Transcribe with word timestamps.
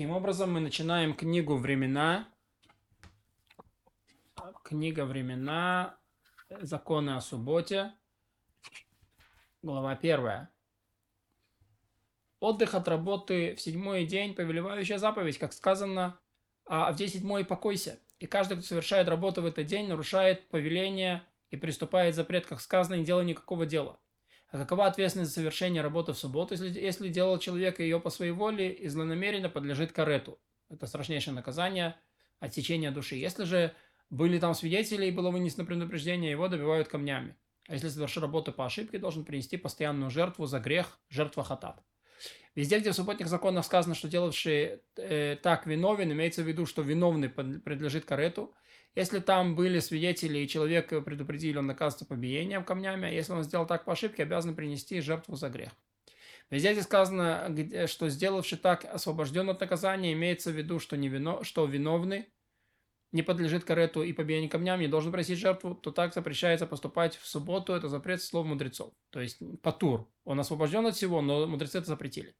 Таким 0.00 0.16
образом, 0.16 0.54
мы 0.54 0.60
начинаем 0.60 1.12
книгу 1.12 1.58
«Времена». 1.58 2.26
Книга 4.64 5.04
«Времена. 5.04 5.98
Законы 6.48 7.10
о 7.10 7.20
субботе». 7.20 7.92
Глава 9.62 9.94
первая. 9.96 10.48
Отдых 12.38 12.74
от 12.74 12.88
работы 12.88 13.54
в 13.56 13.60
седьмой 13.60 14.06
день, 14.06 14.34
повелевающая 14.34 14.96
заповедь, 14.96 15.36
как 15.36 15.52
сказано, 15.52 16.18
а 16.64 16.90
в 16.92 16.96
день 16.96 17.08
седьмой 17.08 17.44
покойся. 17.44 18.00
И 18.20 18.26
каждый, 18.26 18.56
кто 18.56 18.66
совершает 18.66 19.06
работу 19.06 19.42
в 19.42 19.44
этот 19.44 19.66
день, 19.66 19.86
нарушает 19.86 20.48
повеление 20.48 21.22
и 21.50 21.58
приступает 21.58 22.14
запрет, 22.14 22.46
как 22.46 22.62
сказано, 22.62 22.94
не 22.94 23.04
делай 23.04 23.26
никакого 23.26 23.66
дела. 23.66 24.00
А 24.50 24.58
какова 24.58 24.86
ответственность 24.86 25.30
за 25.30 25.40
совершение 25.40 25.80
работы 25.80 26.12
в 26.12 26.18
субботу, 26.18 26.54
если, 26.54 26.68
если 26.68 27.08
делал 27.08 27.38
человек 27.38 27.78
ее 27.78 28.00
по 28.00 28.10
своей 28.10 28.32
воле 28.32 28.72
и 28.72 28.88
злонамеренно 28.88 29.48
подлежит 29.48 29.92
карету? 29.92 30.40
Это 30.68 30.86
страшнейшее 30.86 31.34
наказание 31.34 31.96
отсечения 32.40 32.90
души. 32.90 33.14
Если 33.14 33.44
же 33.44 33.74
были 34.08 34.40
там 34.40 34.54
свидетели 34.54 35.06
и 35.06 35.12
было 35.12 35.30
вынесено 35.30 35.64
предупреждение, 35.64 36.32
его 36.32 36.48
добивают 36.48 36.88
камнями. 36.88 37.36
А 37.68 37.74
если 37.74 37.88
совершил 37.88 38.22
работу 38.22 38.52
по 38.52 38.66
ошибке, 38.66 38.98
должен 38.98 39.24
принести 39.24 39.56
постоянную 39.56 40.10
жертву 40.10 40.46
за 40.46 40.58
грех, 40.58 40.98
жертва 41.08 41.44
хатат. 41.44 41.84
Везде, 42.56 42.80
где 42.80 42.90
в 42.90 42.96
субботних 42.96 43.28
законах 43.28 43.64
сказано, 43.64 43.94
что 43.94 44.08
делавший 44.08 44.80
э, 44.96 45.36
так 45.40 45.66
виновен, 45.66 46.10
имеется 46.10 46.42
в 46.42 46.48
виду, 46.48 46.66
что 46.66 46.82
виновный 46.82 47.28
подлежит 47.28 48.04
карету– 48.04 48.52
если 48.94 49.20
там 49.20 49.54
были 49.54 49.78
свидетели 49.78 50.38
и 50.38 50.48
человек 50.48 50.88
предупредили, 51.04 51.58
он 51.58 51.66
наказывается 51.66 52.06
побиением 52.06 52.64
камнями, 52.64 53.08
а 53.08 53.12
если 53.12 53.32
он 53.32 53.44
сделал 53.44 53.66
так 53.66 53.84
по 53.84 53.92
ошибке, 53.92 54.24
обязан 54.24 54.56
принести 54.56 55.00
жертву 55.00 55.36
за 55.36 55.48
грех. 55.48 55.70
Везде 56.50 56.72
здесь 56.72 56.84
сказано, 56.84 57.54
что 57.86 58.08
сделавший 58.08 58.58
так 58.58 58.84
освобожден 58.84 59.48
от 59.48 59.60
наказания, 59.60 60.12
имеется 60.12 60.50
в 60.50 60.54
виду, 60.54 60.80
что, 60.80 60.96
не 60.96 61.08
вино, 61.08 61.44
что 61.44 61.64
виновный 61.64 62.28
не 63.12 63.22
подлежит 63.22 63.64
карету 63.64 64.02
и 64.02 64.12
побиению 64.12 64.50
камнями, 64.50 64.82
не 64.82 64.88
должен 64.88 65.12
просить 65.12 65.38
жертву, 65.38 65.76
то 65.76 65.92
так 65.92 66.12
запрещается 66.12 66.66
поступать 66.66 67.16
в 67.16 67.26
субботу, 67.26 67.72
это 67.72 67.88
запрет 67.88 68.22
слов 68.22 68.46
мудрецов. 68.46 68.92
То 69.10 69.20
есть 69.20 69.40
патур. 69.62 70.08
Он 70.24 70.38
освобожден 70.40 70.86
от 70.86 70.96
всего, 70.96 71.20
но 71.20 71.46
мудрецы 71.46 71.78
это 71.78 71.86
запретили. 71.86 72.34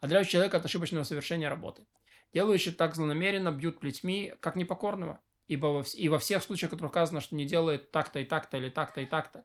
Отделяют 0.00 0.28
человека 0.28 0.56
от 0.56 0.64
ошибочного 0.64 1.04
совершения 1.04 1.48
работы. 1.48 1.86
Делающие 2.32 2.74
так 2.74 2.94
злонамеренно 2.94 3.52
бьют 3.52 3.78
плетьми, 3.80 4.34
как 4.40 4.56
непокорного 4.56 5.20
ибо 5.52 5.66
во, 5.66 5.84
и 5.94 6.08
во 6.08 6.18
всех 6.18 6.42
случаях, 6.42 6.70
в 6.70 6.74
которых 6.74 6.92
указано, 6.92 7.20
что 7.20 7.36
не 7.36 7.44
делает 7.44 7.90
так-то 7.90 8.20
и 8.20 8.24
так-то, 8.24 8.56
или 8.56 8.70
так-то 8.70 9.02
и 9.02 9.06
так-то, 9.06 9.44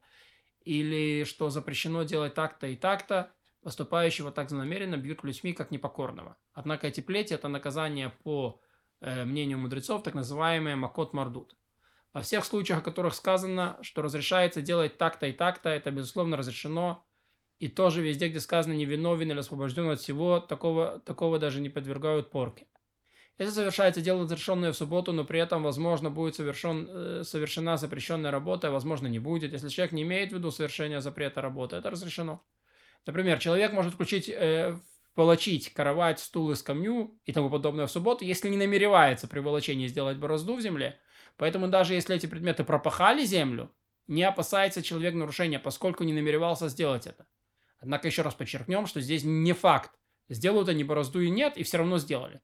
или 0.63 1.25
что 1.25 1.49
запрещено 1.49 2.03
делать 2.03 2.33
так-то 2.33 2.67
и 2.67 2.77
так-то, 2.77 3.31
поступающего 3.61 4.31
так 4.31 4.49
намеренно 4.51 4.95
бьют 4.95 5.23
людьми, 5.25 5.51
как 5.51 5.69
непокорного. 5.69 6.37
Однако 6.53 6.87
эти 6.87 7.01
плети– 7.01 7.33
это 7.35 7.49
наказание 7.49 8.09
по 8.23 8.61
э, 9.01 9.25
мнению 9.25 9.57
мудрецов, 9.57 10.03
так 10.03 10.13
называемые 10.13 10.77
макот 10.77 11.13
мардут. 11.13 11.57
Во 12.13 12.21
всех 12.21 12.45
случаях, 12.45 12.79
о 12.79 12.83
которых 12.89 13.13
сказано, 13.13 13.77
что 13.81 14.01
разрешается 14.01 14.61
делать 14.61 14.97
так-то 14.97 15.27
и 15.27 15.33
так-то, 15.33 15.67
это, 15.67 15.91
безусловно, 15.91 16.37
разрешено. 16.37 17.05
И 17.59 17.67
тоже 17.67 18.01
везде, 18.01 18.29
где 18.29 18.39
сказано 18.39 18.73
невиновен 18.73 19.31
или 19.31 19.39
освобожден 19.39 19.89
от 19.89 19.99
всего, 19.99 20.39
такого, 20.39 20.99
такого 20.99 21.37
даже 21.37 21.59
не 21.59 21.69
подвергают 21.69 22.29
порке. 22.29 22.67
Если 23.39 23.53
совершается 23.53 24.01
дело, 24.01 24.23
разрешенное 24.23 24.71
в 24.71 24.77
субботу, 24.77 25.13
но 25.13 25.23
при 25.23 25.39
этом, 25.39 25.61
возможно, 25.61 26.09
будет 26.09 26.35
совершен, 26.35 26.87
э, 26.89 27.23
совершена 27.23 27.77
запрещенная 27.77 28.31
работа, 28.31 28.69
а 28.69 28.71
возможно, 28.71 29.07
не 29.07 29.19
будет. 29.19 29.53
Если 29.53 29.69
человек 29.69 29.91
не 29.91 30.01
имеет 30.01 30.31
в 30.31 30.35
виду 30.35 30.49
совершения 30.49 31.01
запрета 31.01 31.41
работы, 31.41 31.75
это 31.75 31.91
разрешено. 31.91 32.43
Например, 33.05 33.37
человек 33.37 33.73
может 33.73 33.93
включить, 33.93 34.27
э, 34.27 34.79
волочить 35.15 35.71
кровать, 35.71 36.19
стул 36.19 36.51
и 36.51 36.55
скамью 36.55 37.19
и 37.25 37.31
тому 37.31 37.51
подобное 37.51 37.85
в 37.85 37.91
субботу, 37.91 38.25
если 38.25 38.49
не 38.49 38.57
намеревается 38.57 39.27
при 39.27 39.39
волочении 39.39 39.87
сделать 39.87 40.17
борозду 40.17 40.55
в 40.55 40.61
земле. 40.61 40.99
Поэтому 41.37 41.67
даже 41.67 41.93
если 41.93 42.15
эти 42.15 42.25
предметы 42.25 42.63
пропахали 42.63 43.23
землю, 43.23 43.71
не 44.07 44.23
опасается 44.23 44.81
человек 44.81 45.13
нарушения, 45.13 45.59
поскольку 45.59 46.03
не 46.03 46.13
намеревался 46.13 46.69
сделать 46.69 47.05
это. 47.05 47.27
Однако 47.79 48.07
еще 48.07 48.23
раз 48.23 48.33
подчеркнем, 48.33 48.87
что 48.87 48.99
здесь 48.99 49.23
не 49.23 49.53
факт. 49.53 49.91
Сделают 50.29 50.69
они 50.69 50.83
борозду 50.83 51.21
и 51.21 51.29
нет, 51.29 51.57
и 51.57 51.63
все 51.63 51.77
равно 51.77 51.99
сделали. 51.99 52.41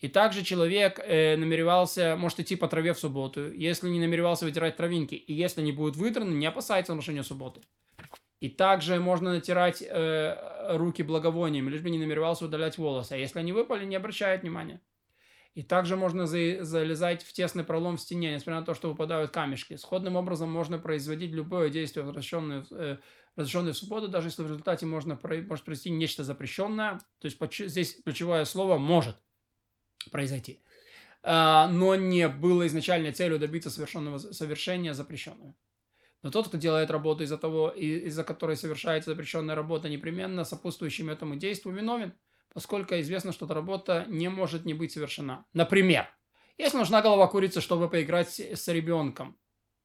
И 0.00 0.08
также 0.08 0.42
человек 0.42 0.98
э, 0.98 1.36
намеревался, 1.36 2.16
может 2.16 2.40
идти 2.40 2.56
по 2.56 2.68
траве 2.68 2.94
в 2.94 2.98
субботу, 2.98 3.52
если 3.52 3.88
не 3.90 4.00
намеревался 4.00 4.46
вытирать 4.46 4.76
травинки, 4.76 5.14
и 5.14 5.34
если 5.34 5.60
не 5.60 5.72
будет 5.72 5.96
выдраны, 5.96 6.32
не 6.32 6.46
опасается 6.46 6.92
нарушения 6.92 7.22
субботы. 7.22 7.60
И 8.40 8.48
также 8.48 8.98
можно 8.98 9.34
натирать 9.34 9.82
э, 9.82 10.76
руки 10.78 11.02
благовонием, 11.02 11.68
лишь 11.68 11.82
бы 11.82 11.90
не 11.90 11.98
намеревался 11.98 12.46
удалять 12.46 12.78
волосы. 12.78 13.12
А 13.12 13.16
если 13.18 13.38
они 13.38 13.52
выпали, 13.52 13.84
не 13.84 13.94
обращает 13.94 14.40
внимания. 14.40 14.80
И 15.54 15.62
также 15.62 15.96
можно 15.96 16.26
за, 16.26 16.64
залезать 16.64 17.22
в 17.22 17.34
тесный 17.34 17.64
пролом 17.64 17.98
в 17.98 18.00
стене, 18.00 18.32
несмотря 18.32 18.60
на 18.60 18.66
то, 18.66 18.72
что 18.72 18.88
выпадают 18.88 19.32
камешки. 19.32 19.76
Сходным 19.76 20.16
образом 20.16 20.50
можно 20.50 20.78
производить 20.78 21.32
любое 21.32 21.68
действие, 21.68 22.06
разрешенное, 22.06 22.64
э, 22.70 22.96
разрешенное 23.36 23.74
в 23.74 23.76
субботу, 23.76 24.08
даже 24.08 24.28
если 24.28 24.42
в 24.42 24.46
результате 24.46 24.86
можно, 24.86 25.18
может 25.22 25.64
произвести 25.66 25.90
нечто 25.90 26.24
запрещенное. 26.24 27.00
То 27.18 27.26
есть 27.26 27.38
здесь 27.68 28.00
ключевое 28.02 28.46
слово 28.46 28.78
«может» 28.78 29.16
произойти. 30.10 30.60
А, 31.22 31.68
но 31.68 31.94
не 31.96 32.28
было 32.28 32.66
изначальной 32.66 33.12
целью 33.12 33.38
добиться 33.38 33.70
совершенного 33.70 34.18
совершения 34.18 34.94
запрещенного. 34.94 35.54
Но 36.22 36.30
тот, 36.30 36.48
кто 36.48 36.58
делает 36.58 36.90
работу 36.90 37.24
из-за 37.24 37.38
того, 37.38 37.70
из-за 37.70 38.24
которой 38.24 38.56
совершается 38.56 39.10
запрещенная 39.10 39.54
работа, 39.54 39.88
непременно 39.88 40.44
сопутствующим 40.44 41.08
этому 41.08 41.36
действию 41.36 41.74
виновен, 41.74 42.14
поскольку 42.52 42.94
известно, 42.96 43.32
что 43.32 43.46
эта 43.46 43.54
работа 43.54 44.04
не 44.08 44.28
может 44.28 44.64
не 44.64 44.74
быть 44.74 44.92
совершена. 44.92 45.46
Например, 45.52 46.08
если 46.58 46.76
нужна 46.76 47.00
голова 47.00 47.26
курицы, 47.26 47.60
чтобы 47.60 47.88
поиграть 47.88 48.38
с 48.38 48.68
ребенком, 48.68 49.38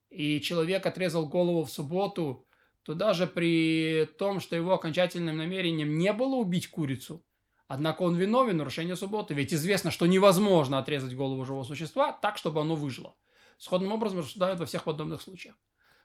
и 0.09 0.41
человек 0.41 0.85
отрезал 0.85 1.27
голову 1.27 1.63
в 1.63 1.71
субботу, 1.71 2.45
то 2.83 2.93
даже 2.93 3.27
при 3.27 4.05
том, 4.17 4.39
что 4.39 4.55
его 4.55 4.73
окончательным 4.73 5.37
намерением 5.37 5.97
не 5.97 6.11
было 6.13 6.35
убить 6.35 6.69
курицу, 6.69 7.23
Однако 7.67 8.03
он 8.03 8.15
виновен 8.15 8.53
в 8.53 8.57
нарушении 8.57 8.93
субботы, 8.93 9.33
ведь 9.33 9.53
известно, 9.53 9.89
что 9.89 10.05
невозможно 10.05 10.77
отрезать 10.77 11.15
голову 11.15 11.45
живого 11.45 11.63
существа 11.63 12.11
так, 12.11 12.37
чтобы 12.37 12.61
оно 12.61 12.75
выжило. 12.75 13.15
Сходным 13.57 13.91
образом 13.91 14.19
рассуждают 14.19 14.59
во 14.59 14.65
всех 14.65 14.83
подобных 14.83 15.21
случаях. 15.21 15.55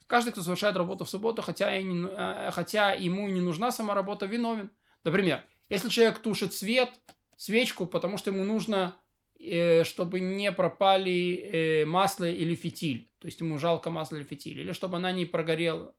Каждый, 0.07 0.33
кто 0.33 0.43
совершает 0.43 0.77
работу 0.77 1.05
в 1.05 1.11
субботу, 1.11 1.43
хотя, 1.43 1.77
и 1.77 1.85
не, 1.85 2.09
э, 2.09 2.51
хотя 2.53 2.93
ему 2.93 3.29
не 3.29 3.41
нужна 3.41 3.71
сама 3.71 3.95
работа, 3.95 4.27
виновен. 4.27 4.71
Например, 5.05 5.45
если 5.69 5.89
человек 5.89 6.19
тушит 6.19 6.55
свет, 6.55 6.91
свечку, 7.37 7.87
потому 7.87 8.17
что 8.17 8.31
ему 8.31 8.45
нужно, 8.45 8.97
э, 9.39 9.85
чтобы 9.85 10.21
не 10.21 10.51
пропали 10.53 11.37
э, 11.37 11.85
масло 11.85 12.29
или 12.29 12.55
фитиль, 12.55 13.11
то 13.19 13.27
есть 13.27 13.41
ему 13.41 13.59
жалко 13.59 13.91
масло 13.91 14.17
или 14.17 14.25
фитиль, 14.25 14.61
или 14.61 14.73
чтобы 14.73 14.97
она 14.97 15.13
не 15.13 15.27
прогорела, 15.27 15.95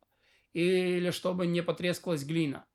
или 0.53 1.11
чтобы 1.11 1.47
не 1.47 1.61
потрескалась 1.61 2.25
глина. 2.25 2.66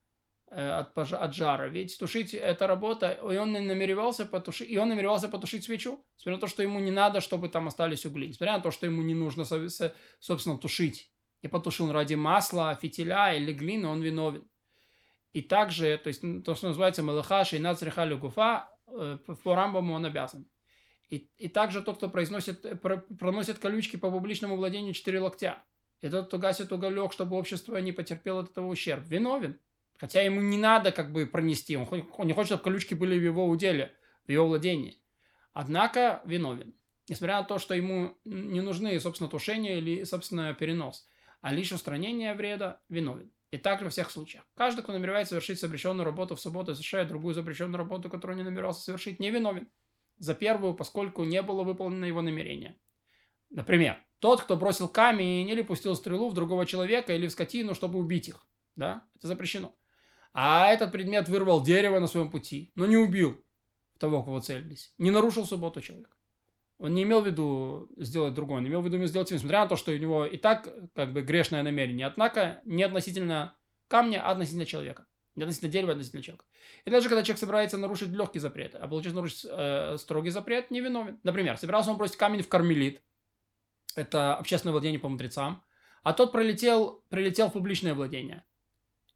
Э, 0.49 0.79
от, 0.79 0.95
пожа- 0.95 1.17
от 1.17 1.35
жара. 1.35 1.67
Ведь 1.67 1.99
тушить 1.99 2.33
это 2.33 2.69
работа, 2.69 3.11
и 3.11 3.37
он 3.37 3.51
намеревался 3.51 4.25
потушить, 4.27 4.71
и 4.71 4.79
он 4.79 4.89
намеревался 4.91 5.29
потушить 5.29 5.65
свечу, 5.65 6.05
несмотря 6.17 6.37
на 6.37 6.41
то, 6.41 6.47
что 6.47 6.63
ему 6.63 6.79
не 6.79 6.93
надо, 6.93 7.21
чтобы 7.21 7.49
там 7.49 7.67
остались 7.67 8.07
угли, 8.07 8.29
несмотря 8.29 8.57
на 8.57 8.63
то, 8.63 8.71
что 8.71 8.87
ему 8.87 9.03
не 9.03 9.15
нужно, 9.15 9.45
собственно, 9.45 10.57
тушить. 10.57 11.11
И 11.43 11.49
потушил 11.49 11.91
ради 11.91 12.15
масла, 12.15 12.79
фитиля 12.81 13.35
или 13.35 13.53
глины, 13.53 13.89
он 13.89 14.03
виновен. 14.03 14.49
И 15.33 15.43
также, 15.43 15.99
то 15.99 16.09
есть 16.09 16.23
то, 16.45 16.55
что 16.55 16.69
называется 16.69 17.03
малахаш 17.03 17.53
и 17.53 17.59
нацрихалю 17.59 18.17
гуфа, 18.17 18.71
э, 18.87 19.19
по 19.43 19.55
Рамбаму 19.57 19.95
он 19.95 20.05
обязан. 20.05 20.49
И, 21.11 21.29
и 21.39 21.49
также 21.49 21.83
тот, 21.83 21.97
кто 21.97 22.09
произносит, 22.09 22.81
проносит 23.19 23.59
колючки 23.59 23.97
по 23.97 24.13
публичному 24.13 24.57
владению 24.57 24.95
четыре 24.95 25.19
локтя. 25.19 25.65
И 26.03 26.09
тот, 26.09 26.29
кто 26.29 26.39
гасит 26.39 26.71
уголек, 26.71 27.13
чтобы 27.13 27.37
общество 27.37 27.79
не 27.79 27.91
потерпело 27.91 28.43
от 28.43 28.51
этого 28.53 28.69
ущерб, 28.69 29.05
виновен. 29.07 29.59
Хотя 29.99 30.23
ему 30.23 30.41
не 30.41 30.59
надо 30.59 30.93
как 30.93 31.13
бы 31.13 31.27
пронести, 31.27 31.77
он, 31.77 31.89
он 31.91 32.27
не 32.27 32.33
хочет, 32.33 32.49
чтобы 32.49 32.65
колючки 32.65 32.95
были 32.95 33.19
в 33.19 33.23
его 33.23 33.47
уделе, 33.47 33.95
в 34.27 34.31
его 34.31 34.47
владении. 34.47 35.01
Однако 35.53 36.21
виновен. 36.25 36.75
Несмотря 37.09 37.37
на 37.37 37.45
то, 37.45 37.59
что 37.59 37.75
ему 37.75 38.19
не 38.25 38.61
нужны, 38.61 38.99
собственно, 39.01 39.31
тушение 39.31 39.79
или, 39.79 40.05
собственно, 40.05 40.53
перенос, 40.55 41.09
а 41.41 41.53
лишь 41.53 41.73
устранение 41.73 42.35
вреда, 42.35 42.81
виновен. 42.89 43.31
И 43.53 43.59
так 43.59 43.81
во 43.81 43.91
всех 43.91 44.11
случаях. 44.11 44.45
Каждый, 44.55 44.83
кто 44.83 44.93
намеревается 44.93 45.31
совершить 45.31 45.61
запрещенную 45.61 46.05
работу 46.05 46.35
в 46.35 46.41
субботу, 46.41 46.75
совершает 46.75 47.09
другую 47.09 47.35
запрещенную 47.35 47.79
работу, 47.79 48.11
которую 48.11 48.37
не 48.37 48.43
намеревался 48.43 48.83
совершить, 48.83 49.21
не 49.21 49.31
виновен. 49.31 49.69
За 50.19 50.35
первую, 50.35 50.75
поскольку 50.75 51.25
не 51.25 51.41
было 51.43 51.63
выполнено 51.63 52.05
его 52.05 52.23
намерение. 52.23 52.77
Например, 53.51 54.03
тот, 54.19 54.43
кто 54.43 54.57
бросил 54.57 54.89
камень 54.89 55.49
или 55.49 55.63
пустил 55.63 55.95
стрелу 55.95 56.29
в 56.29 56.35
другого 56.35 56.67
человека 56.67 57.15
или 57.15 57.29
в 57.29 57.33
скотину, 57.33 57.75
чтобы 57.75 57.99
убить 57.99 58.29
их. 58.29 58.45
Да, 58.75 59.05
это 59.15 59.29
запрещено. 59.29 59.75
А 60.39 60.71
этот 60.71 60.93
предмет 60.93 61.31
вырвал 61.31 61.63
дерево 61.63 61.99
на 61.99 62.07
своем 62.07 62.31
пути, 62.31 62.71
но 62.75 62.85
не 62.85 62.99
убил 62.99 63.43
того, 63.99 64.23
кого 64.23 64.41
целились. 64.41 64.93
Не 64.99 65.11
нарушил 65.11 65.47
субботу 65.47 65.81
человек. 65.81 66.15
Он 66.77 66.93
не 66.93 67.05
имел 67.05 67.23
в 67.23 67.27
виду 67.27 67.89
сделать 67.97 68.35
другое, 68.35 68.59
он 68.59 68.67
имел 68.67 68.83
в 68.83 68.85
виду 68.87 69.03
сделать 69.07 69.31
несмотря 69.31 69.61
на 69.61 69.69
то, 69.69 69.77
что 69.77 69.93
у 69.93 69.97
него 69.97 70.27
и 70.27 70.37
так 70.37 70.69
как 70.95 71.15
бы 71.15 71.23
грешное 71.23 71.63
намерение. 71.63 72.07
Однако 72.07 72.61
не 72.67 72.83
относительно 72.83 73.57
камня, 73.89 74.23
а 74.23 74.33
относительно 74.33 74.67
человека. 74.67 75.07
Не 75.37 75.45
относительно 75.45 75.73
дерева, 75.73 75.93
а 75.93 75.95
относительно 75.95 76.23
человека. 76.23 76.45
И 76.85 76.91
даже 76.91 77.09
когда 77.09 77.23
человек 77.23 77.41
собирается 77.41 77.79
нарушить 77.79 78.11
легкий 78.11 78.39
запрет, 78.39 78.75
а 78.75 78.87
получается 78.89 79.17
нарушить 79.17 79.47
э, 79.51 79.97
строгий 79.97 80.29
запрет, 80.29 80.71
не 80.71 80.83
виновен. 80.83 81.19
Например, 81.23 81.57
собирался 81.57 81.93
он 81.93 81.97
бросить 81.97 82.19
камень 82.19 82.43
в 82.43 82.49
кармелит. 82.49 83.01
Это 83.95 84.37
общественное 84.37 84.73
владение 84.73 85.01
по 85.01 85.09
мудрецам. 85.09 85.65
А 86.03 86.13
тот 86.13 86.31
пролетел, 86.31 87.03
прилетел 87.09 87.49
в 87.49 87.55
публичное 87.55 87.95
владение. 87.95 88.45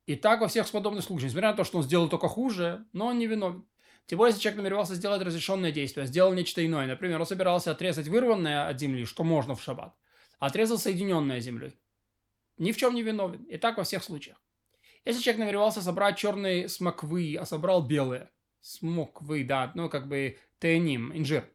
И 0.06 0.16
так 0.16 0.40
во 0.40 0.48
всех 0.48 0.68
подобных 0.70 1.04
случаях. 1.04 1.30
Несмотря 1.30 1.50
на 1.50 1.56
то, 1.56 1.64
что 1.64 1.78
он 1.78 1.84
сделал 1.84 2.08
только 2.08 2.28
хуже, 2.28 2.86
но 2.92 3.06
он 3.06 3.18
не 3.18 3.26
виновен. 3.26 3.64
Тем 4.06 4.18
более, 4.18 4.32
если 4.32 4.42
человек 4.42 4.58
намеревался 4.58 4.94
сделать 4.96 5.22
разрешенное 5.22 5.70
действие, 5.70 6.06
сделал 6.06 6.32
нечто 6.32 6.66
иное. 6.66 6.86
Например, 6.86 7.20
он 7.20 7.26
собирался 7.26 7.70
отрезать 7.70 8.08
вырванное 8.08 8.68
от 8.68 8.80
земли, 8.80 9.04
что 9.04 9.22
можно 9.22 9.54
в 9.54 9.62
шаббат, 9.62 9.94
отрезал 10.40 10.78
соединенное 10.78 11.38
землей. 11.40 11.78
Ни 12.58 12.72
в 12.72 12.76
чем 12.76 12.94
не 12.94 13.02
виновен. 13.02 13.44
И 13.44 13.56
так 13.56 13.78
во 13.78 13.84
всех 13.84 14.02
случаях. 14.02 14.42
Если 15.04 15.22
человек 15.22 15.40
намеревался 15.40 15.80
собрать 15.80 16.18
черные 16.18 16.68
смоквы, 16.68 17.36
а 17.40 17.46
собрал 17.46 17.82
белые, 17.82 18.30
смоквы, 18.60 19.44
да, 19.44 19.72
ну 19.74 19.88
как 19.88 20.08
бы 20.08 20.38
теним, 20.58 21.16
инжир. 21.16 21.48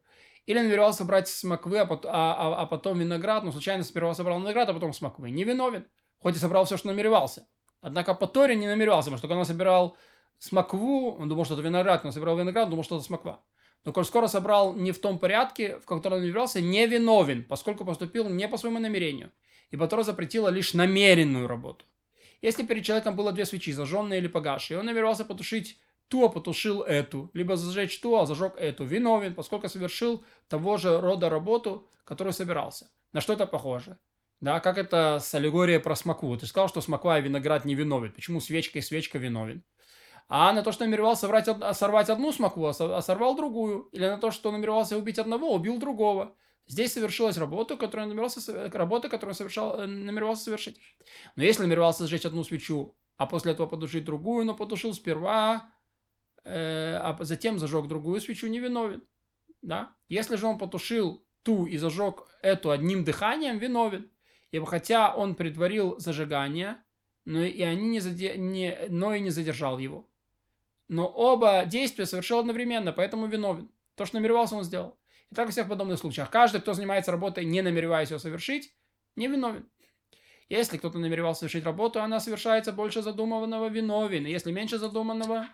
Или 0.46 0.60
намеревался 0.60 0.98
собрать 0.98 1.28
смоквы, 1.28 1.78
а, 1.78 1.86
потом, 1.86 2.10
а, 2.14 2.34
а, 2.34 2.62
а 2.62 2.66
потом 2.66 2.98
виноград, 2.98 3.44
но 3.44 3.52
случайно 3.52 3.84
сперва 3.84 4.14
собрал 4.14 4.40
виноград, 4.40 4.68
а 4.68 4.74
потом 4.74 4.92
смоквы. 4.92 5.30
Не 5.30 5.44
виновен. 5.44 5.86
Хоть 6.18 6.36
и 6.36 6.38
собрал 6.38 6.64
все, 6.64 6.76
что 6.76 6.88
намеревался. 6.88 7.46
Однако 7.86 8.14
по 8.14 8.26
Торе 8.26 8.56
не 8.56 8.66
намеревался, 8.66 9.10
потому 9.10 9.18
что 9.18 9.28
когда 9.28 9.38
он 9.38 9.46
собирал 9.46 9.96
смокву, 10.40 11.12
он 11.20 11.28
думал, 11.28 11.44
что 11.44 11.54
это 11.54 11.62
виноград, 11.62 12.02
но 12.02 12.10
собирал 12.10 12.36
виноград, 12.36 12.64
он 12.64 12.70
думал, 12.70 12.82
что 12.82 12.96
это 12.96 13.04
смоква. 13.04 13.44
Но 13.84 13.92
коль 13.92 14.04
скоро 14.04 14.26
собрал 14.26 14.74
не 14.74 14.90
в 14.90 14.98
том 14.98 15.20
порядке, 15.20 15.78
в 15.78 15.84
котором 15.84 16.18
намеревался, 16.18 16.60
не 16.60 16.84
виновен, 16.88 17.44
поскольку 17.44 17.84
поступил 17.84 18.28
не 18.28 18.48
по 18.48 18.56
своему 18.56 18.80
намерению. 18.80 19.30
Ибо 19.70 19.86
Тора 19.86 20.02
запретила 20.02 20.48
лишь 20.48 20.74
намеренную 20.74 21.46
работу. 21.46 21.84
Если 22.42 22.66
перед 22.66 22.84
человеком 22.84 23.14
было 23.14 23.30
две 23.30 23.46
свечи, 23.46 23.70
зажженные 23.70 24.18
или 24.18 24.26
погасшие, 24.26 24.78
и 24.78 24.80
он 24.80 24.86
намеревался 24.86 25.24
потушить 25.24 25.78
ту, 26.08 26.24
а 26.24 26.28
потушил 26.28 26.82
эту, 26.82 27.30
либо 27.34 27.56
зажечь 27.56 28.00
ту, 28.00 28.16
а 28.16 28.26
зажег 28.26 28.56
эту, 28.56 28.84
виновен, 28.84 29.32
поскольку 29.32 29.68
совершил 29.68 30.24
того 30.48 30.76
же 30.76 31.00
рода 31.00 31.30
работу, 31.30 31.88
которую 32.02 32.34
собирался. 32.34 32.90
На 33.12 33.20
что 33.20 33.32
это 33.32 33.46
похоже? 33.46 33.96
Да, 34.40 34.60
как 34.60 34.78
это 34.78 35.18
с 35.20 35.34
аллегорией 35.34 35.80
про 35.80 35.96
смоку? 35.96 36.36
Ты 36.36 36.46
сказал, 36.46 36.68
что 36.68 36.80
смоква 36.80 37.18
и 37.18 37.22
виноград 37.22 37.64
не 37.64 37.74
виновен. 37.74 38.12
Почему 38.12 38.40
свечка 38.40 38.78
и 38.78 38.82
свечка 38.82 39.18
виновен? 39.18 39.64
А 40.28 40.52
на 40.52 40.62
то, 40.62 40.72
что 40.72 40.84
намеревался 40.84 41.22
сорвать, 41.22 41.76
сорвать 41.76 42.10
одну 42.10 42.32
смоку, 42.32 42.66
а 42.66 42.72
сорвал 42.72 43.36
другую. 43.36 43.88
Или 43.92 44.06
на 44.06 44.18
то, 44.18 44.30
что 44.30 44.50
намеревался 44.50 44.98
убить 44.98 45.18
одного, 45.18 45.54
убил 45.54 45.78
другого. 45.78 46.36
Здесь 46.66 46.92
совершилась 46.92 47.38
работа, 47.38 47.76
которую 47.76 48.08
намеревался, 48.08 48.70
работа, 48.70 49.08
которую 49.08 49.34
совершал, 49.34 49.80
э, 49.80 49.86
намеревался 49.86 50.44
совершить. 50.44 50.78
Но 51.36 51.44
если 51.44 51.62
намеревался 51.62 52.06
сжечь 52.06 52.26
одну 52.26 52.42
свечу, 52.42 52.96
а 53.16 53.26
после 53.26 53.52
этого 53.52 53.68
потушить 53.68 54.04
другую, 54.04 54.44
но 54.44 54.54
потушил 54.54 54.92
сперва, 54.92 55.72
э, 56.44 56.96
а 56.96 57.16
затем 57.20 57.60
зажег 57.60 57.86
другую 57.86 58.20
свечу, 58.20 58.48
не 58.48 58.58
виновен. 58.58 59.06
Да? 59.62 59.94
Если 60.08 60.34
же 60.34 60.46
он 60.46 60.58
потушил 60.58 61.24
ту 61.42 61.66
и 61.66 61.76
зажег 61.78 62.26
эту 62.42 62.72
одним 62.72 63.04
дыханием, 63.04 63.58
виновен. 63.58 64.10
Ибо 64.56 64.64
хотя 64.64 65.14
он 65.14 65.34
предварил 65.34 65.98
зажигание, 65.98 66.82
но 67.26 67.42
и, 67.42 67.60
они 67.60 67.88
не 67.88 68.00
заде... 68.00 68.38
не... 68.38 68.74
но 68.88 69.14
и 69.14 69.20
не 69.20 69.28
задержал 69.28 69.76
его. 69.76 70.08
Но 70.88 71.06
оба 71.06 71.66
действия 71.66 72.06
совершил 72.06 72.38
одновременно, 72.38 72.94
поэтому 72.94 73.26
виновен. 73.26 73.68
То, 73.96 74.06
что 74.06 74.16
намеревался, 74.16 74.56
он 74.56 74.64
сделал. 74.64 74.96
И 75.30 75.34
так 75.34 75.44
во 75.44 75.52
всех 75.52 75.68
подобных 75.68 75.98
случаях. 75.98 76.30
Каждый, 76.30 76.62
кто 76.62 76.72
занимается 76.72 77.12
работой, 77.12 77.44
не 77.44 77.60
намереваясь 77.60 78.10
ее 78.10 78.18
совершить, 78.18 78.74
не 79.14 79.26
виновен. 79.26 79.68
Если 80.48 80.78
кто-то 80.78 80.98
намеревался 80.98 81.40
совершить 81.40 81.64
работу, 81.64 82.00
она 82.00 82.18
совершается 82.18 82.72
больше 82.72 83.02
задуманного, 83.02 83.68
виновен. 83.68 84.24
Если 84.24 84.52
меньше 84.52 84.78
задуманного, 84.78 85.50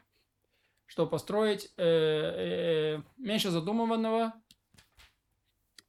что 0.86 1.08
построить 1.08 1.72
э, 1.76 2.98
э, 2.98 3.02
меньше 3.16 3.50
задуманного, 3.50 4.32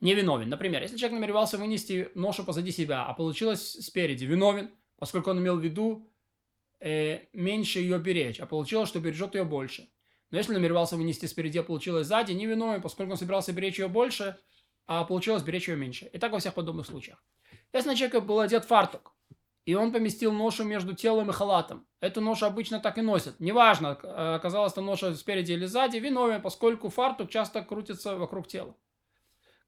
не 0.03 0.15
виновен. 0.15 0.49
Например, 0.49 0.81
если 0.81 0.97
человек 0.97 1.19
намеревался 1.19 1.57
вынести 1.57 2.09
ношу 2.13 2.43
позади 2.43 2.71
себя, 2.71 3.05
а 3.05 3.13
получилось 3.13 3.77
спереди, 3.79 4.25
виновен, 4.25 4.69
поскольку 4.97 5.29
он 5.29 5.39
имел 5.39 5.57
в 5.57 5.63
виду 5.63 6.11
э, 6.81 7.21
меньше 7.31 7.79
ее 7.79 7.99
беречь, 7.99 8.41
а 8.41 8.45
получилось, 8.45 8.89
что 8.89 8.99
бережет 8.99 9.33
ее 9.33 9.45
больше. 9.45 9.87
Но 10.29 10.37
если 10.37 10.51
намеревался 10.51 10.97
вынести 10.97 11.25
спереди, 11.25 11.57
а 11.57 11.63
получилось 11.63 12.07
сзади, 12.07 12.33
не 12.33 12.45
виновен, 12.45 12.81
поскольку 12.81 13.13
он 13.13 13.17
собирался 13.17 13.53
беречь 13.53 13.79
ее 13.79 13.87
больше, 13.87 14.37
а 14.87 15.05
получилось 15.05 15.41
беречь 15.41 15.69
ее 15.69 15.77
меньше. 15.77 16.09
И 16.11 16.17
так 16.17 16.33
во 16.33 16.39
всех 16.39 16.53
подобных 16.53 16.85
случаях. 16.85 17.23
Если 17.71 17.87
на 17.87 17.95
человека 17.95 18.19
был 18.19 18.41
одет 18.41 18.65
фартук, 18.65 19.15
и 19.63 19.73
он 19.73 19.93
поместил 19.93 20.33
ношу 20.33 20.65
между 20.65 20.93
телом 20.93 21.29
и 21.29 21.33
халатом. 21.33 21.87
Эту 22.01 22.19
ношу 22.19 22.45
обычно 22.45 22.81
так 22.81 22.97
и 22.97 23.01
носят. 23.01 23.39
Неважно, 23.39 23.91
оказалось 24.35 24.73
это 24.73 24.81
ноша 24.81 25.15
спереди 25.15 25.53
или 25.53 25.65
сзади, 25.65 25.95
виновен, 25.95 26.41
поскольку 26.41 26.89
фартук 26.89 27.29
часто 27.29 27.61
крутится 27.61 28.17
вокруг 28.17 28.49
тела. 28.49 28.75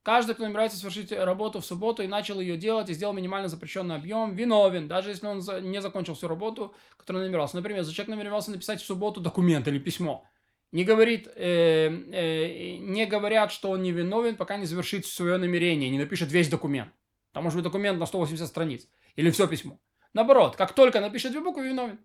Каждый, 0.06 0.36
кто 0.36 0.44
намеревается 0.44 0.78
совершить 0.78 1.12
работу 1.12 1.62
в 1.62 1.66
субботу 1.66 2.04
и 2.04 2.08
начал 2.08 2.40
ее 2.40 2.58
делать, 2.58 2.88
и 2.92 2.94
сделал 2.94 3.12
минимально 3.12 3.48
запрещенный 3.48 3.96
объем, 3.96 4.36
виновен, 4.36 4.88
даже 4.88 5.10
если 5.10 5.26
он 5.26 5.40
не 5.64 5.82
закончил 5.82 6.14
всю 6.14 6.28
работу, 6.28 6.76
которую 6.96 7.24
намеревался. 7.24 7.56
Например, 7.56 7.80
если 7.80 7.92
человек 7.92 8.10
намеревался 8.10 8.52
написать 8.52 8.80
в 8.84 8.86
субботу 8.86 9.20
документ 9.20 9.68
или 9.68 9.80
письмо, 9.80 10.24
не, 10.72 10.84
говорит, 10.84 11.28
э, 11.36 11.88
э, 11.88 12.78
не 12.78 13.08
говорят, 13.08 13.52
что 13.52 13.72
он 13.72 13.82
не 13.82 13.92
виновен, 13.92 14.36
пока 14.36 14.58
не 14.58 14.66
завершит 14.68 15.08
свое 15.08 15.38
намерение, 15.38 15.90
не 15.90 15.98
напишет 15.98 16.32
весь 16.32 16.50
документ. 16.50 16.94
Там 17.32 17.44
может 17.44 17.58
быть 17.58 17.64
документ 17.64 17.98
на 17.98 18.06
180 18.06 18.46
страниц. 18.48 18.88
Или 19.16 19.32
все 19.32 19.48
письмо. 19.48 19.80
Наоборот, 20.14 20.56
как 20.56 20.76
только 20.76 21.02
напишет 21.02 21.32
две 21.32 21.42
буквы, 21.42 21.68
виновен. 21.68 22.00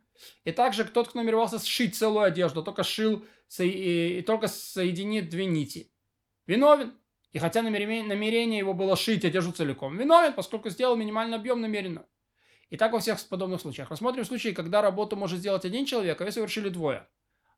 И 0.44 0.52
также 0.52 0.86
тот, 0.86 1.08
кто 1.08 1.18
намеревался 1.18 1.58
сшить 1.58 1.96
целую 1.96 2.22
одежду, 2.22 2.62
только 2.62 2.82
шил 2.82 3.26
и, 3.58 4.20
и 4.20 4.22
только 4.22 4.48
соединит 4.48 5.28
две 5.28 5.44
нити. 5.44 5.92
Виновен. 6.46 6.94
И 7.32 7.38
хотя 7.38 7.62
намерение, 7.62 8.58
его 8.58 8.74
было 8.74 8.96
шить 8.96 9.24
одежду 9.24 9.52
целиком, 9.52 9.96
виновен, 9.96 10.32
поскольку 10.32 10.68
сделал 10.70 10.96
минимальный 10.96 11.36
объем 11.36 11.60
намеренно. 11.60 12.04
И 12.70 12.76
так 12.76 12.92
во 12.92 13.00
всех 13.00 13.20
подобных 13.28 13.60
случаях. 13.60 13.90
Рассмотрим 13.90 14.24
случаи, 14.24 14.50
когда 14.50 14.82
работу 14.82 15.16
может 15.16 15.38
сделать 15.38 15.64
один 15.64 15.86
человек, 15.86 16.20
а 16.20 16.24
вы 16.24 16.32
совершили 16.32 16.68
двое. 16.68 17.06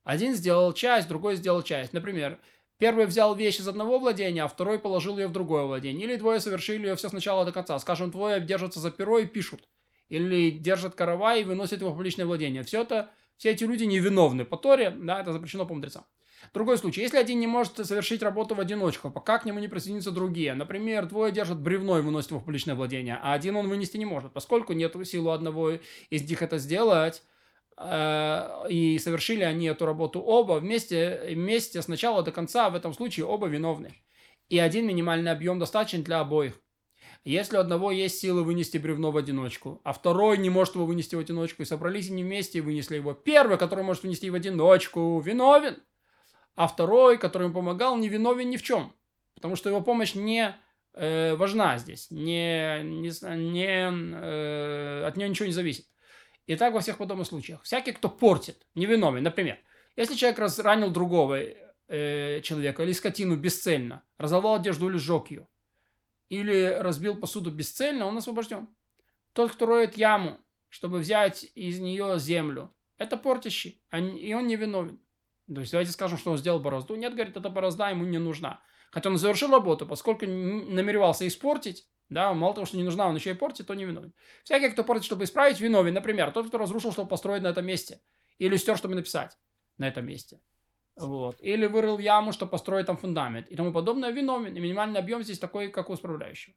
Один 0.05 0.35
сделал 0.35 0.73
часть, 0.73 1.09
другой 1.09 1.37
сделал 1.37 1.63
часть. 1.63 1.93
Например, 1.93 2.39
первый 2.79 3.07
взял 3.07 3.35
вещь 3.35 3.61
из 3.61 3.69
одного 3.69 3.99
владения, 3.99 4.43
а 4.43 4.49
второй 4.49 4.79
положил 4.79 5.19
ее 5.19 5.29
в 5.29 5.33
другое 5.33 5.65
владение. 5.65 6.07
Или 6.07 6.17
двое 6.17 6.41
совершили 6.41 6.89
ее 6.89 6.97
все 6.97 7.09
сначала 7.09 7.45
до 7.45 7.53
конца. 7.53 7.79
Скажем, 7.79 8.11
двое 8.11 8.41
держатся 8.41 8.81
за 8.81 8.91
перо 8.91 9.19
и 9.19 9.27
пишут. 9.27 9.69
Или 10.09 10.51
держат 10.51 10.95
каравай 10.95 11.43
и 11.43 11.45
выносят 11.45 11.81
его 11.81 11.91
в 11.91 11.95
публичное 11.95 12.27
владение. 12.27 12.63
Все 12.63 12.83
это, 12.83 13.11
все 13.37 13.51
эти 13.51 13.65
люди 13.65 13.85
невиновны 13.85 14.45
по 14.45 14.57
Торе, 14.57 14.91
да, 14.91 15.21
это 15.21 15.33
запрещено 15.33 15.67
по 15.67 15.75
мудрецам. 15.75 16.05
Другой 16.53 16.79
случай. 16.79 17.01
Если 17.01 17.17
один 17.17 17.41
не 17.41 17.47
может 17.47 17.87
совершить 17.87 18.23
работу 18.23 18.55
в 18.55 18.61
одиночку, 18.61 19.11
пока 19.11 19.39
к 19.39 19.45
нему 19.45 19.59
не 19.59 19.69
присоединятся 19.69 20.11
другие. 20.11 20.55
Например, 20.55 21.07
двое 21.07 21.33
держат 21.33 21.61
бревно 21.61 21.99
и 21.99 22.03
выносят 22.03 22.31
его 22.31 22.41
в 22.41 22.45
публичное 22.45 22.75
владение, 22.75 23.19
а 23.23 23.33
один 23.33 23.57
он 23.57 23.69
вынести 23.69 23.97
не 23.97 24.05
может. 24.05 24.33
Поскольку 24.33 24.73
нет 24.73 24.97
силы 25.05 25.33
одного 25.33 25.79
из 26.11 26.29
них 26.29 26.43
это 26.43 26.59
сделать, 26.59 27.23
Э, 27.77 28.65
и 28.69 28.99
совершили 28.99 29.43
они 29.43 29.67
эту 29.67 29.87
работу 29.87 30.21
оба 30.21 30.55
вместе, 30.55 31.23
вместе 31.31 31.81
с 31.81 31.89
начала 31.89 32.23
до 32.23 32.33
конца, 32.33 32.71
в 32.71 32.75
этом 32.75 32.93
случае 32.93 33.27
оба 33.27 33.47
виновны. 33.47 33.95
И 34.49 34.59
один 34.59 34.87
минимальный 34.87 35.33
объем 35.33 35.59
достаточен 35.59 36.03
для 36.03 36.21
обоих. 36.21 36.61
Если 37.25 37.57
у 37.57 37.61
одного 37.61 37.93
есть 37.93 38.19
силы 38.19 38.43
вынести 38.43 38.79
бревно 38.79 39.13
в 39.13 39.17
одиночку, 39.17 39.81
а 39.85 39.93
второй 39.93 40.39
не 40.39 40.51
может 40.51 40.75
его 40.75 40.87
вынести 40.87 41.15
в 41.15 41.21
одиночку, 41.21 41.63
и 41.63 41.67
собрались 41.67 42.11
они 42.11 42.25
вместе 42.25 42.59
и 42.59 42.61
вынесли 42.61 42.97
его. 42.97 43.15
Первый, 43.15 43.59
который 43.59 43.85
может 43.85 44.03
вынести 44.03 44.29
в 44.29 44.35
одиночку, 44.35 45.21
виновен, 45.21 45.77
а 46.55 46.67
второй, 46.67 47.19
который 47.19 47.45
ему 47.45 47.55
помогал, 47.55 47.97
не 47.97 48.09
виновен 48.09 48.51
ни 48.51 48.57
в 48.57 48.63
чем. 48.63 48.95
Потому 49.35 49.57
что 49.57 49.69
его 49.69 49.81
помощь 49.81 50.15
не 50.15 50.55
э, 50.95 51.35
важна 51.35 51.79
здесь, 51.79 52.11
не, 52.11 52.83
не, 52.83 53.11
не, 53.37 54.17
э, 54.17 55.05
от 55.07 55.17
нее 55.17 55.29
ничего 55.29 55.47
не 55.47 55.53
зависит. 55.53 55.87
И 56.47 56.57
так 56.57 56.75
во 56.75 56.81
всех 56.81 56.99
подобных 56.99 57.27
случаях. 57.27 57.63
Всякий, 57.63 57.93
кто 57.93 58.09
портит, 58.09 58.67
невиновен. 58.75 59.23
Например, 59.23 59.59
если 59.97 60.15
человек 60.15 60.39
ранил 60.59 60.91
другого 60.91 61.39
э, 61.89 62.41
человека 62.43 62.83
или 62.83 62.93
скотину 62.93 63.37
бесцельно, 63.37 64.03
разорвал 64.19 64.57
одежду 64.57 64.89
или 64.89 64.97
сжег 64.97 65.31
ее, 65.31 65.47
или 66.29 66.77
разбил 66.81 67.17
посуду 67.17 67.51
бесцельно, 67.51 68.07
он 68.07 68.17
освобожден. 68.17 68.69
Тот, 69.33 69.53
кто 69.53 69.67
роет 69.67 69.97
яму, 69.97 70.39
чтобы 70.69 70.99
взять 70.99 71.45
из 71.55 71.79
нее 71.79 72.19
землю, 72.19 72.75
это 72.97 73.17
портящий, 73.17 73.83
а 73.91 73.99
и 73.99 74.33
он 74.33 74.47
не 74.47 74.57
виновен. 74.57 75.01
То 75.47 75.61
есть 75.61 75.73
давайте 75.73 75.93
скажем, 75.93 76.19
что 76.19 76.31
он 76.31 76.39
сделал 76.39 76.61
борозду. 76.61 76.95
Нет, 76.97 77.15
говорит, 77.15 77.37
эта 77.37 77.51
борозда 77.51 77.91
ему 77.91 78.05
не 78.05 78.19
нужна. 78.19 78.61
Хотя 78.91 79.11
он 79.11 79.19
завершил 79.19 79.51
работу, 79.51 79.87
поскольку 79.87 80.27
намеревался 80.27 81.27
испортить, 81.27 81.87
да, 82.09 82.35
мало 82.35 82.55
того, 82.55 82.67
что 82.67 82.77
не 82.77 82.83
нужна, 82.83 83.09
он 83.09 83.15
еще 83.15 83.31
и 83.31 83.35
портит, 83.35 83.67
то 83.67 83.75
не 83.75 83.85
виновен. 83.85 84.13
Всякий, 84.45 84.69
кто 84.69 84.85
портит, 84.85 85.05
чтобы 85.05 85.25
исправить, 85.25 85.61
виновен. 85.61 85.95
Например, 85.95 86.31
тот, 86.31 86.49
кто 86.49 86.59
разрушил, 86.59 86.93
чтобы 86.93 87.09
построить 87.09 87.43
на 87.43 87.49
этом 87.49 87.65
месте. 87.65 88.01
Или 88.39 88.57
стер, 88.57 88.77
чтобы 88.77 88.95
написать 88.95 89.39
на 89.79 89.89
этом 89.89 90.07
месте. 90.07 90.41
Вот. 90.97 91.37
Или 91.41 91.67
вырыл 91.67 91.99
яму, 91.99 92.33
чтобы 92.33 92.51
построить 92.51 92.87
там 92.87 92.99
фундамент. 92.99 93.49
И 93.49 93.57
тому 93.57 93.73
подобное, 93.73 94.11
виновен. 94.11 94.55
И 94.55 94.61
минимальный 94.61 95.01
объем 95.01 95.23
здесь 95.23 95.39
такой, 95.39 95.69
как 95.69 95.89
у 95.89 95.97
справляющего. 95.97 96.55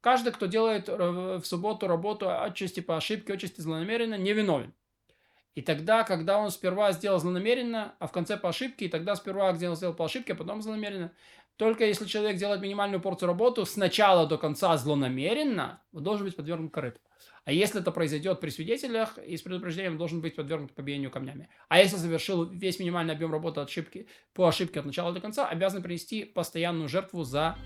Каждый, 0.00 0.32
кто 0.32 0.46
делает 0.46 0.88
э, 0.88 1.38
в 1.38 1.44
субботу 1.44 1.86
работу 1.86 2.30
отчасти 2.30 2.80
по 2.80 2.96
ошибке, 2.96 3.32
отчасти 3.32 3.60
злонамеренно, 3.60 4.16
не 4.16 4.32
виновен. 4.32 4.74
И 5.58 5.60
тогда, 5.60 6.04
когда 6.04 6.38
он 6.38 6.52
сперва 6.52 6.92
сделал 6.92 7.18
злонамеренно, 7.18 7.96
а 7.98 8.06
в 8.06 8.12
конце 8.12 8.36
по 8.36 8.48
ошибке, 8.48 8.84
и 8.84 8.88
тогда 8.88 9.16
сперва 9.16 9.50
где 9.52 9.68
он 9.68 9.74
сделал 9.74 9.92
по 9.92 10.04
ошибке, 10.04 10.34
а 10.34 10.36
потом 10.36 10.62
злонамеренно, 10.62 11.10
только 11.56 11.84
если 11.84 12.06
человек 12.06 12.36
делает 12.36 12.62
минимальную 12.62 13.00
порцию 13.00 13.26
работы 13.26 13.66
с 13.66 13.74
начала 13.76 14.28
до 14.28 14.38
конца 14.38 14.76
злонамеренно, 14.76 15.82
он 15.92 16.04
должен 16.04 16.26
быть 16.26 16.36
подвергнут 16.36 16.72
корыту. 16.72 17.00
А 17.44 17.50
если 17.50 17.80
это 17.80 17.90
произойдет 17.90 18.38
при 18.38 18.50
свидетелях 18.50 19.18
и 19.18 19.36
с 19.36 19.42
предупреждением, 19.42 19.98
должен 19.98 20.20
быть 20.20 20.36
подвергнут 20.36 20.76
побиению 20.76 21.10
камнями. 21.10 21.48
А 21.68 21.80
если 21.80 21.96
совершил 21.96 22.44
весь 22.44 22.78
минимальный 22.78 23.14
объем 23.14 23.32
работы 23.32 23.60
от 23.60 23.68
ошибки, 23.68 24.06
по 24.34 24.46
ошибке 24.46 24.78
от 24.78 24.86
начала 24.86 25.12
до 25.12 25.20
конца, 25.20 25.48
обязан 25.48 25.82
принести 25.82 26.24
постоянную 26.24 26.88
жертву 26.88 27.24
за. 27.24 27.56